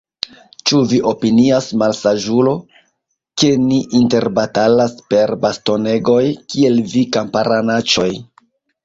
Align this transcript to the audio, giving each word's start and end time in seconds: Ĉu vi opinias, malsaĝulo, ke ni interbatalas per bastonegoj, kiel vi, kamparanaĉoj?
Ĉu 0.69 0.77
vi 0.91 0.99
opinias, 1.09 1.65
malsaĝulo, 1.81 2.53
ke 3.41 3.49
ni 3.65 3.77
interbatalas 3.99 4.95
per 5.13 5.35
bastonegoj, 5.45 6.19
kiel 6.55 6.81
vi, 6.95 7.05
kamparanaĉoj? 7.19 8.09